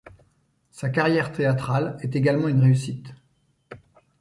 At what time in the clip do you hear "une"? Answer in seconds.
2.47-2.61